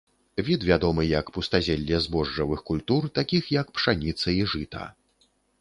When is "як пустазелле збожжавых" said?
1.09-2.65